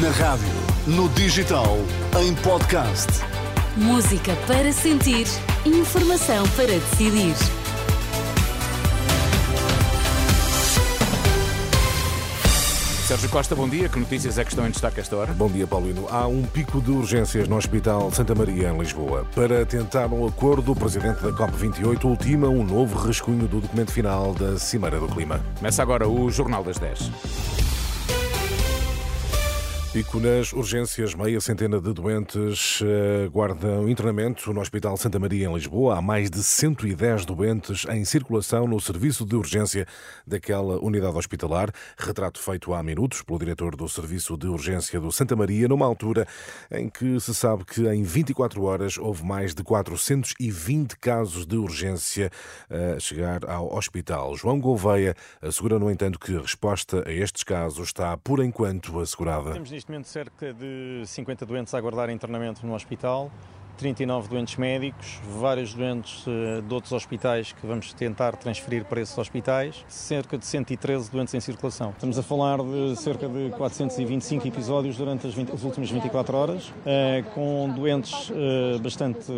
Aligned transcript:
Na 0.00 0.08
rádio, 0.08 0.48
no 0.86 1.06
digital, 1.10 1.76
em 2.18 2.34
podcast. 2.36 3.08
Música 3.76 4.34
para 4.46 4.72
sentir, 4.72 5.26
informação 5.66 6.48
para 6.56 6.68
decidir. 6.68 7.34
Sérgio 13.06 13.28
Costa, 13.28 13.54
bom 13.54 13.68
dia. 13.68 13.90
Que 13.90 13.98
notícias 13.98 14.38
é 14.38 14.44
que 14.44 14.50
estão 14.52 14.66
em 14.66 14.70
destaque 14.70 14.98
esta 14.98 15.14
hora? 15.14 15.34
Bom 15.34 15.50
dia, 15.50 15.66
Paulino. 15.66 16.06
Há 16.08 16.26
um 16.26 16.42
pico 16.42 16.80
de 16.80 16.90
urgências 16.90 17.46
no 17.46 17.56
Hospital 17.56 18.10
Santa 18.12 18.34
Maria, 18.34 18.70
em 18.70 18.78
Lisboa. 18.78 19.26
Para 19.34 19.66
tentar 19.66 20.06
um 20.06 20.26
acordo, 20.26 20.72
o 20.72 20.74
presidente 20.74 21.20
da 21.20 21.32
COP28 21.32 22.02
ultima 22.04 22.48
um 22.48 22.64
novo 22.64 22.98
rascunho 22.98 23.46
do 23.46 23.60
documento 23.60 23.92
final 23.92 24.32
da 24.32 24.58
Cimeira 24.58 24.98
do 24.98 25.08
Clima. 25.08 25.44
Começa 25.58 25.82
agora 25.82 26.08
o 26.08 26.30
Jornal 26.30 26.64
das 26.64 26.78
10. 26.78 27.51
Pico 29.92 30.18
nas 30.18 30.54
urgências, 30.54 31.14
meia 31.14 31.38
centena 31.38 31.78
de 31.78 31.92
doentes 31.92 32.80
uh, 32.80 33.30
guardam 33.30 33.86
internamento 33.86 34.50
no 34.50 34.62
Hospital 34.62 34.96
Santa 34.96 35.18
Maria, 35.18 35.46
em 35.46 35.52
Lisboa. 35.52 35.98
Há 35.98 36.00
mais 36.00 36.30
de 36.30 36.42
110 36.42 37.26
doentes 37.26 37.84
em 37.90 38.02
circulação 38.02 38.66
no 38.66 38.80
serviço 38.80 39.26
de 39.26 39.36
urgência 39.36 39.86
daquela 40.26 40.82
unidade 40.82 41.14
hospitalar. 41.14 41.70
Retrato 41.98 42.40
feito 42.40 42.72
há 42.72 42.82
minutos 42.82 43.20
pelo 43.20 43.38
diretor 43.38 43.76
do 43.76 43.86
Serviço 43.86 44.34
de 44.38 44.46
Urgência 44.46 44.98
do 44.98 45.12
Santa 45.12 45.36
Maria, 45.36 45.68
numa 45.68 45.84
altura 45.84 46.26
em 46.70 46.88
que 46.88 47.20
se 47.20 47.34
sabe 47.34 47.62
que 47.66 47.86
em 47.86 48.02
24 48.02 48.62
horas 48.62 48.96
houve 48.96 49.22
mais 49.22 49.54
de 49.54 49.62
420 49.62 50.96
casos 50.96 51.44
de 51.44 51.58
urgência 51.58 52.30
a 52.96 52.98
chegar 52.98 53.44
ao 53.44 53.76
hospital. 53.76 54.34
João 54.36 54.58
Gouveia 54.58 55.14
assegura, 55.42 55.78
no 55.78 55.90
entanto, 55.90 56.18
que 56.18 56.34
a 56.34 56.40
resposta 56.40 57.06
a 57.06 57.12
estes 57.12 57.42
casos 57.42 57.88
está, 57.88 58.16
por 58.16 58.42
enquanto, 58.42 58.98
assegurada 58.98 59.60
neste 59.82 59.90
momento 59.90 60.08
cerca 60.08 60.52
de 60.52 61.02
50 61.04 61.44
doentes 61.44 61.74
a 61.74 61.78
aguardar 61.78 62.08
internamento 62.08 62.64
no 62.64 62.74
hospital, 62.74 63.32
39 63.78 64.28
doentes 64.28 64.56
médicos, 64.56 65.18
vários 65.40 65.74
doentes 65.74 66.24
eh, 66.28 66.60
de 66.60 66.72
outros 66.72 66.92
hospitais 66.92 67.52
que 67.52 67.66
vamos 67.66 67.92
tentar 67.92 68.36
transferir 68.36 68.84
para 68.84 69.00
esses 69.00 69.16
hospitais, 69.18 69.84
cerca 69.88 70.38
de 70.38 70.46
113 70.46 71.10
doentes 71.10 71.34
em 71.34 71.40
circulação. 71.40 71.90
Estamos 71.90 72.16
a 72.16 72.22
falar 72.22 72.58
de 72.58 72.94
cerca 72.96 73.28
de 73.28 73.50
425 73.56 74.46
episódios 74.46 74.96
durante 74.96 75.26
as, 75.26 75.34
20, 75.34 75.52
as 75.52 75.64
últimas 75.64 75.90
24 75.90 76.36
horas, 76.36 76.72
eh, 76.86 77.24
com 77.34 77.68
doentes 77.74 78.30
eh, 78.30 78.78
bastante 78.78 79.32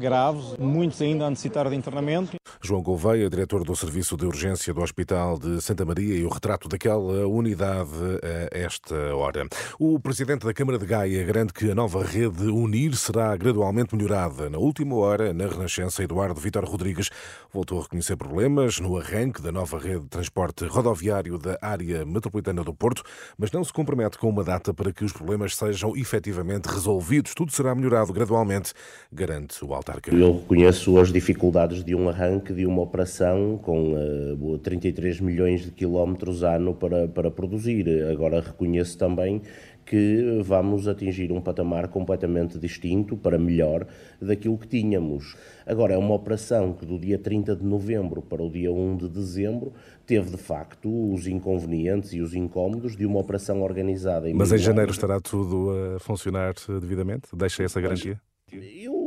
graves, 0.00 0.56
muitos 0.58 1.00
ainda 1.00 1.26
a 1.26 1.30
necessitar 1.30 1.70
de 1.70 1.76
internamento. 1.76 2.41
João 2.64 2.80
Gouveia, 2.80 3.28
diretor 3.28 3.64
do 3.64 3.74
Serviço 3.74 4.16
de 4.16 4.24
Urgência 4.24 4.72
do 4.72 4.80
Hospital 4.80 5.36
de 5.36 5.60
Santa 5.60 5.84
Maria 5.84 6.14
e 6.14 6.24
o 6.24 6.28
retrato 6.28 6.68
daquela 6.68 7.26
unidade 7.26 7.90
a 8.22 8.56
esta 8.56 8.94
hora. 9.16 9.48
O 9.80 9.98
presidente 9.98 10.46
da 10.46 10.54
Câmara 10.54 10.78
de 10.78 10.86
Gaia 10.86 11.24
garante 11.24 11.52
que 11.52 11.68
a 11.72 11.74
nova 11.74 12.04
rede 12.04 12.44
Unir 12.44 12.94
será 12.94 13.36
gradualmente 13.36 13.96
melhorada. 13.96 14.48
Na 14.48 14.58
última 14.58 14.94
hora, 14.94 15.32
na 15.34 15.48
Renascença, 15.48 16.04
Eduardo 16.04 16.40
Vitor 16.40 16.64
Rodrigues 16.64 17.10
voltou 17.52 17.80
a 17.80 17.82
reconhecer 17.82 18.14
problemas 18.14 18.78
no 18.78 18.96
arranque 18.96 19.42
da 19.42 19.50
nova 19.50 19.76
rede 19.80 20.02
de 20.02 20.08
transporte 20.08 20.64
rodoviário 20.64 21.38
da 21.38 21.58
área 21.60 22.06
metropolitana 22.06 22.62
do 22.62 22.72
Porto, 22.72 23.02
mas 23.36 23.50
não 23.50 23.64
se 23.64 23.72
compromete 23.72 24.16
com 24.18 24.28
uma 24.28 24.44
data 24.44 24.72
para 24.72 24.92
que 24.92 25.04
os 25.04 25.12
problemas 25.12 25.56
sejam 25.56 25.96
efetivamente 25.96 26.66
resolvidos. 26.66 27.34
Tudo 27.34 27.50
será 27.50 27.74
melhorado 27.74 28.12
gradualmente, 28.12 28.72
garante 29.12 29.64
o 29.64 29.74
autarca. 29.74 30.14
Eu 30.14 30.34
reconheço 30.38 30.96
as 31.00 31.12
dificuldades 31.12 31.82
de 31.82 31.96
um 31.96 32.08
arranque 32.08 32.51
de 32.52 32.66
uma 32.66 32.82
operação 32.82 33.58
com 33.62 33.94
uh, 33.94 34.58
33 34.58 35.20
milhões 35.20 35.64
de 35.64 35.70
quilómetros 35.70 36.42
ano 36.42 36.74
para, 36.74 37.08
para 37.08 37.30
produzir. 37.30 37.86
Agora 38.10 38.40
reconheço 38.40 38.96
também 38.98 39.42
que 39.84 40.40
vamos 40.42 40.86
atingir 40.88 41.32
um 41.32 41.40
patamar 41.40 41.88
completamente 41.88 42.58
distinto, 42.58 43.16
para 43.16 43.38
melhor, 43.38 43.86
daquilo 44.20 44.56
que 44.56 44.66
tínhamos. 44.66 45.36
Agora, 45.66 45.94
é 45.94 45.98
uma 45.98 46.14
operação 46.14 46.72
que 46.72 46.86
do 46.86 46.98
dia 46.98 47.18
30 47.18 47.56
de 47.56 47.64
novembro 47.64 48.22
para 48.22 48.42
o 48.42 48.50
dia 48.50 48.72
1 48.72 48.96
de 48.96 49.08
dezembro 49.08 49.72
teve, 50.06 50.30
de 50.30 50.36
facto, 50.36 51.12
os 51.12 51.26
inconvenientes 51.26 52.12
e 52.12 52.20
os 52.20 52.34
incómodos 52.34 52.96
de 52.96 53.04
uma 53.06 53.18
operação 53.18 53.62
organizada 53.62 54.28
em 54.28 54.34
Mas 54.34 54.52
em 54.52 54.58
janeiro 54.58 54.90
estará 54.90 55.20
tudo 55.20 55.70
a 55.70 55.98
funcionar 55.98 56.54
devidamente? 56.80 57.28
Deixa 57.34 57.62
essa 57.62 57.80
garantia? 57.80 58.20
Eu 58.52 59.01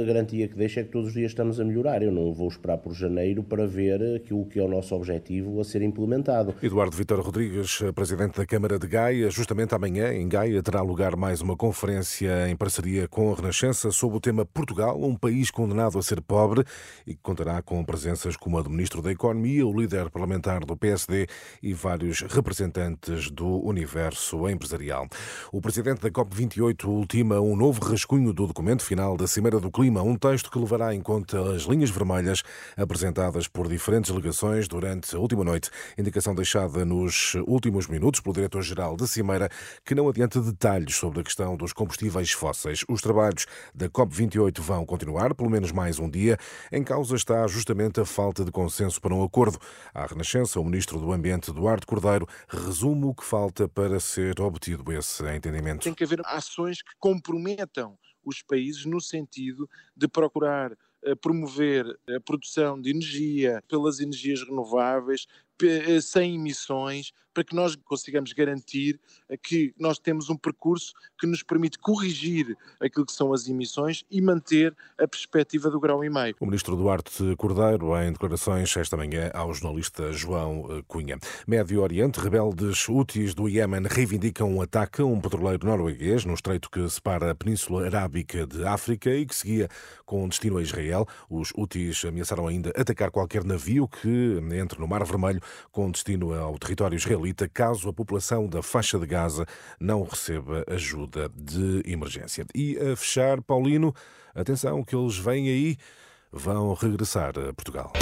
a 0.00 0.04
garantia 0.04 0.48
que 0.48 0.56
deixo 0.56 0.80
é 0.80 0.84
que 0.84 0.90
todos 0.90 1.08
os 1.08 1.14
dias 1.14 1.32
estamos 1.32 1.60
a 1.60 1.64
melhorar. 1.64 2.02
Eu 2.02 2.12
não 2.12 2.32
vou 2.32 2.48
esperar 2.48 2.78
por 2.78 2.92
janeiro 2.94 3.42
para 3.42 3.66
ver 3.66 4.16
aquilo 4.16 4.46
que 4.46 4.58
é 4.58 4.62
o 4.62 4.68
nosso 4.68 4.94
objetivo 4.94 5.60
a 5.60 5.64
ser 5.64 5.82
implementado. 5.82 6.54
Eduardo 6.62 6.96
Vitor 6.96 7.20
Rodrigues, 7.20 7.82
presidente 7.94 8.36
da 8.36 8.46
Câmara 8.46 8.78
de 8.78 8.86
Gaia, 8.86 9.30
justamente 9.30 9.74
amanhã 9.74 10.12
em 10.12 10.28
Gaia 10.28 10.62
terá 10.62 10.82
lugar 10.82 11.16
mais 11.16 11.40
uma 11.40 11.56
conferência 11.56 12.48
em 12.48 12.56
parceria 12.56 13.08
com 13.08 13.32
a 13.32 13.36
Renascença 13.36 13.90
sobre 13.90 14.18
o 14.18 14.20
tema 14.20 14.44
Portugal, 14.44 15.00
um 15.02 15.14
país 15.14 15.50
condenado 15.50 15.98
a 15.98 16.02
ser 16.02 16.20
pobre 16.20 16.64
e 17.06 17.14
que 17.14 17.20
contará 17.22 17.60
com 17.62 17.84
presenças 17.84 18.36
como 18.36 18.58
a 18.58 18.62
do 18.62 18.70
Ministro 18.70 19.02
da 19.02 19.10
Economia, 19.10 19.66
o 19.66 19.78
líder 19.78 20.10
parlamentar 20.10 20.64
do 20.64 20.76
PSD 20.76 21.26
e 21.62 21.72
vários 21.72 22.20
representantes 22.22 23.30
do 23.30 23.66
universo 23.66 24.48
empresarial. 24.48 25.06
O 25.52 25.60
presidente 25.60 26.00
da 26.00 26.10
COP28 26.10 26.84
ultima 26.84 27.40
um 27.40 27.56
novo 27.56 27.80
rascunho 27.84 28.32
do 28.32 28.46
documento 28.46 28.84
final 28.84 29.16
da 29.16 29.26
Cimeira 29.40 29.58
do 29.58 29.70
Clima, 29.70 30.02
um 30.02 30.16
texto 30.16 30.50
que 30.50 30.58
levará 30.58 30.94
em 30.94 31.00
conta 31.00 31.54
as 31.54 31.62
linhas 31.62 31.88
vermelhas 31.88 32.42
apresentadas 32.76 33.48
por 33.48 33.68
diferentes 33.68 34.10
delegações 34.10 34.68
durante 34.68 35.16
a 35.16 35.18
última 35.18 35.42
noite. 35.42 35.70
Indicação 35.96 36.34
deixada 36.34 36.84
nos 36.84 37.34
últimos 37.46 37.86
minutos 37.86 38.20
pelo 38.20 38.34
diretor-geral 38.34 38.98
da 38.98 39.06
Cimeira, 39.06 39.48
que 39.82 39.94
não 39.94 40.06
adianta 40.10 40.42
detalhes 40.42 40.94
sobre 40.94 41.20
a 41.20 41.24
questão 41.24 41.56
dos 41.56 41.72
combustíveis 41.72 42.32
fósseis. 42.32 42.84
Os 42.86 43.00
trabalhos 43.00 43.46
da 43.74 43.88
COP28 43.88 44.60
vão 44.60 44.84
continuar, 44.84 45.34
pelo 45.34 45.48
menos 45.48 45.72
mais 45.72 45.98
um 45.98 46.10
dia. 46.10 46.36
Em 46.70 46.84
causa 46.84 47.16
está 47.16 47.46
justamente 47.46 47.98
a 47.98 48.04
falta 48.04 48.44
de 48.44 48.52
consenso 48.52 49.00
para 49.00 49.14
um 49.14 49.24
acordo. 49.24 49.58
À 49.94 50.04
Renascença, 50.04 50.60
o 50.60 50.64
ministro 50.66 51.00
do 51.00 51.12
Ambiente, 51.12 51.50
Eduardo 51.50 51.86
Cordeiro, 51.86 52.28
resume 52.46 53.06
o 53.06 53.14
que 53.14 53.24
falta 53.24 53.66
para 53.66 53.98
ser 54.00 54.38
obtido 54.38 54.92
esse 54.92 55.24
entendimento. 55.34 55.84
Tem 55.84 55.94
que 55.94 56.04
haver 56.04 56.20
ações 56.26 56.82
que 56.82 56.92
comprometam 56.98 57.96
os 58.24 58.42
países 58.42 58.84
no 58.84 59.00
sentido 59.00 59.68
de 59.96 60.08
procurar 60.08 60.76
eh, 61.02 61.14
promover 61.14 61.86
a 62.14 62.20
produção 62.20 62.80
de 62.80 62.90
energia 62.90 63.62
pelas 63.66 64.00
energias 64.00 64.42
renováveis, 64.42 65.26
eh, 65.62 66.00
sem 66.00 66.34
emissões, 66.34 67.12
para 67.32 67.44
que 67.44 67.54
nós 67.54 67.76
consigamos 67.76 68.32
garantir 68.32 68.98
que 69.42 69.72
nós 69.78 69.98
temos 69.98 70.28
um 70.30 70.36
percurso 70.36 70.92
que 71.18 71.26
nos 71.26 71.42
permite 71.42 71.78
corrigir 71.78 72.56
aquilo 72.80 73.06
que 73.06 73.12
são 73.12 73.32
as 73.32 73.48
emissões 73.48 74.04
e 74.10 74.20
manter 74.20 74.76
a 74.98 75.06
perspectiva 75.06 75.70
do 75.70 75.80
grau 75.80 76.04
e 76.04 76.10
meio. 76.10 76.34
O 76.40 76.46
ministro 76.46 76.76
Duarte 76.76 77.36
Cordeiro, 77.36 77.96
em 78.02 78.12
declarações 78.12 78.76
esta 78.76 78.96
manhã 78.96 79.30
ao 79.34 79.52
jornalista 79.52 80.12
João 80.12 80.66
eh, 80.70 80.82
Cunha. 80.86 81.18
Médio 81.46 81.80
Oriente, 81.80 82.20
rebeldes 82.20 82.88
úteis 82.88 83.34
do 83.34 83.48
Iémen 83.48 83.82
reivindicam 83.88 84.50
um 84.50 84.62
ataque 84.62 85.02
a 85.02 85.04
um 85.04 85.20
petroleiro 85.20 85.66
norueguês 85.66 86.24
no 86.24 86.34
estreito 86.34 86.70
que 86.70 86.88
separa 86.88 87.30
a 87.30 87.34
Península 87.34 87.86
Arábica 87.86 88.46
de 88.46 88.64
África 88.64 89.10
e 89.10 89.26
que 89.26 89.34
seguia 89.34 89.68
com 90.04 90.28
destino 90.28 90.58
a 90.58 90.62
Israel. 90.62 91.06
Os 91.28 91.52
úteis 91.56 92.04
ameaçaram 92.04 92.46
ainda 92.46 92.70
atacar 92.76 93.10
qualquer 93.10 93.44
navio 93.44 93.88
que 93.88 94.40
entre 94.52 94.80
no 94.80 94.88
Mar 94.88 95.04
Vermelho 95.04 95.40
com 95.70 95.90
destino 95.90 96.34
ao 96.34 96.58
território 96.58 96.96
israelita, 97.20 97.48
caso 97.48 97.88
a 97.88 97.92
população 97.92 98.46
da 98.46 98.62
faixa 98.62 98.98
de 98.98 99.06
Gaza 99.06 99.46
não 99.78 100.02
receba 100.02 100.64
ajuda 100.66 101.30
de 101.34 101.82
emergência. 101.84 102.44
E 102.54 102.78
a 102.78 102.96
fechar, 102.96 103.40
Paulino, 103.42 103.94
atenção 104.34 104.82
que 104.82 104.96
eles 104.96 105.16
vêm 105.16 105.48
aí, 105.48 105.76
vão 106.32 106.72
regressar 106.74 107.30
a 107.38 107.52
Portugal. 107.52 107.92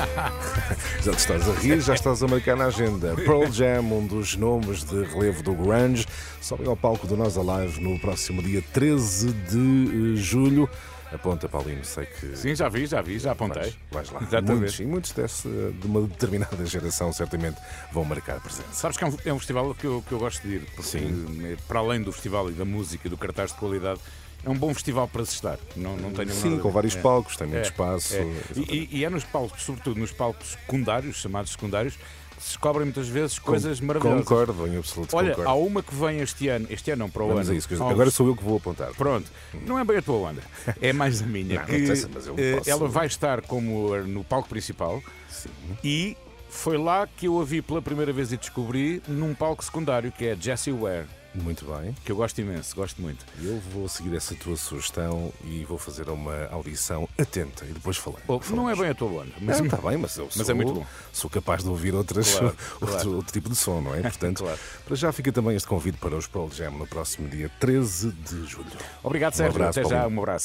já 1.02 1.12
te 1.12 1.18
estás 1.18 1.48
a 1.48 1.52
rir, 1.54 1.80
já 1.80 1.94
estás 1.94 2.22
a 2.22 2.28
marcar 2.28 2.56
na 2.56 2.66
agenda. 2.66 3.14
Pearl 3.16 3.50
Jam, 3.50 3.82
um 3.92 4.06
dos 4.06 4.36
nomes 4.36 4.84
de 4.84 5.02
relevo 5.04 5.42
do 5.42 5.52
grunge, 5.54 6.06
sobem 6.40 6.66
ao 6.66 6.76
palco 6.76 7.06
do 7.06 7.16
Nós 7.16 7.36
Alive 7.36 7.80
no 7.80 7.98
próximo 7.98 8.42
dia 8.42 8.62
13 8.72 9.32
de 9.32 10.16
julho. 10.16 10.68
Aponta, 11.12 11.48
Paulinho, 11.48 11.84
sei 11.84 12.06
que. 12.06 12.36
Sim, 12.36 12.54
já 12.54 12.68
vi, 12.68 12.86
já 12.86 13.02
vi, 13.02 13.18
já 13.18 13.32
apontei. 13.32 13.74
Vais, 13.90 14.08
vais 14.08 14.10
lá. 14.10 14.22
Exatamente. 14.22 14.58
Muitos, 14.60 14.76
sim, 14.76 14.86
muitos 14.86 15.12
desse, 15.12 15.48
de 15.48 15.86
uma 15.86 16.02
determinada 16.02 16.64
geração 16.64 17.12
certamente 17.12 17.60
vão 17.92 18.04
marcar 18.04 18.40
presença. 18.40 18.72
Sabes 18.72 18.96
que 18.96 19.04
é 19.04 19.06
um, 19.08 19.16
é 19.24 19.32
um 19.32 19.38
festival 19.38 19.74
que 19.74 19.86
eu, 19.86 20.04
que 20.06 20.12
eu 20.12 20.18
gosto 20.18 20.46
de 20.46 20.56
ir, 20.56 20.66
porque 20.74 20.82
sim. 20.82 21.56
para 21.66 21.80
além 21.80 22.00
do 22.02 22.12
festival 22.12 22.48
e 22.50 22.52
da 22.52 22.64
música 22.64 23.08
e 23.08 23.10
do 23.10 23.18
cartaz 23.18 23.52
de 23.52 23.58
qualidade, 23.58 24.00
é 24.44 24.48
um 24.48 24.56
bom 24.56 24.72
festival 24.72 25.06
para 25.06 25.24
se 25.24 25.34
estar. 25.34 25.58
Não, 25.76 25.96
não 25.96 26.12
tenho 26.12 26.30
Sim, 26.30 26.58
com 26.58 26.70
vários 26.70 26.96
é. 26.96 27.00
palcos, 27.00 27.36
tem 27.36 27.46
muito 27.46 27.60
é. 27.60 27.62
espaço. 27.62 28.14
É. 28.14 28.26
E, 28.56 28.88
e, 28.90 29.04
é 29.04 29.10
nos 29.10 29.24
palcos, 29.24 29.62
sobretudo 29.62 30.00
nos 30.00 30.12
palcos 30.12 30.52
secundários, 30.52 31.16
chamados 31.16 31.52
secundários, 31.52 31.98
se 32.40 32.48
descobrem 32.48 32.86
muitas 32.86 33.06
vezes 33.06 33.38
coisas 33.38 33.78
Com, 33.78 33.86
maravilhosas. 33.86 34.24
Concordo, 34.24 34.66
em 34.66 34.76
absoluto. 34.76 35.16
Olha, 35.16 35.30
concordo. 35.30 35.50
há 35.50 35.54
uma 35.54 35.82
que 35.82 35.94
vem 35.94 36.20
este 36.20 36.48
ano, 36.48 36.66
este 36.70 36.90
ano 36.90 37.04
não, 37.04 37.10
para 37.10 37.22
o 37.22 37.28
Vamos 37.28 37.48
ano. 37.48 37.58
Isso, 37.58 37.84
agora 37.84 38.10
sou 38.10 38.26
eu 38.26 38.36
que 38.36 38.42
vou 38.42 38.56
apontar. 38.56 38.92
Pronto, 38.94 39.30
não 39.66 39.78
é 39.78 39.84
bem 39.84 39.98
a 39.98 40.02
tua 40.02 40.30
onda, 40.30 40.42
é 40.80 40.92
mais 40.92 41.22
a 41.22 41.26
minha. 41.26 41.60
não, 41.60 41.66
que, 41.66 41.78
não 41.78 41.96
sei, 41.96 42.10
mas 42.12 42.26
eu 42.26 42.34
eh, 42.36 42.56
posso... 42.56 42.70
Ela 42.70 42.88
vai 42.88 43.06
estar 43.06 43.42
como 43.42 43.96
no 43.98 44.24
palco 44.24 44.48
principal 44.48 45.02
Sim. 45.28 45.50
e 45.84 46.16
Foi 46.50 46.76
lá 46.76 47.06
que 47.06 47.26
eu 47.26 47.40
a 47.40 47.44
vi 47.44 47.62
pela 47.62 47.80
primeira 47.80 48.12
vez 48.12 48.32
e 48.32 48.36
descobri 48.36 49.00
num 49.06 49.34
palco 49.34 49.64
secundário 49.64 50.10
que 50.10 50.26
é 50.26 50.36
Jessie 50.38 50.72
Ware. 50.72 51.06
Muito 51.34 51.64
bem. 51.64 51.94
Que 52.04 52.10
eu 52.12 52.16
gosto 52.16 52.40
imenso, 52.40 52.74
gosto 52.74 53.00
muito. 53.00 53.24
Eu 53.40 53.60
vou 53.72 53.88
seguir 53.88 54.16
essa 54.16 54.34
tua 54.34 54.56
sugestão 54.56 55.32
e 55.44 55.64
vou 55.64 55.78
fazer 55.78 56.08
uma 56.08 56.46
audição 56.50 57.08
atenta 57.18 57.64
e 57.64 57.72
depois 57.72 57.96
falamos. 57.96 58.22
Oh, 58.26 58.40
não 58.54 58.68
é 58.68 58.74
bem 58.74 58.90
a 58.90 58.94
tua 58.94 59.08
banda, 59.08 59.32
mas 59.40 59.60
está 59.60 59.76
bem, 59.76 59.96
mas 59.96 60.16
eu 60.16 60.28
sou, 60.28 60.38
mas 60.38 60.48
é 60.48 60.54
muito 60.54 60.74
bom. 60.74 60.86
sou 61.12 61.30
capaz 61.30 61.62
de 61.62 61.68
ouvir 61.68 61.94
outras, 61.94 62.32
claro, 62.32 62.46
outro, 62.46 62.86
claro. 62.88 63.16
outro, 63.16 63.32
tipo 63.32 63.48
de 63.48 63.56
som, 63.56 63.80
não 63.80 63.94
é? 63.94 64.00
Portanto, 64.10 64.42
claro. 64.42 64.58
para 64.84 64.96
já 64.96 65.12
fica 65.12 65.30
também 65.30 65.54
este 65.54 65.68
convite 65.68 65.98
para 65.98 66.16
os 66.16 66.26
Pearl 66.26 66.48
Jam 66.50 66.72
no 66.72 66.86
próximo 66.86 67.28
dia 67.28 67.50
13 67.60 68.10
de 68.10 68.46
julho. 68.46 68.66
Obrigado, 69.02 69.34
Um 69.34 69.36
Sérgio. 69.36 69.54
abraço, 69.56 69.80
Até 69.80 69.88
já, 69.88 70.06
um 70.08 70.18
abraço. 70.18 70.38